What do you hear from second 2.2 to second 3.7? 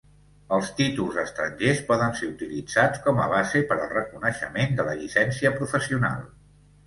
ser utilitzats com a base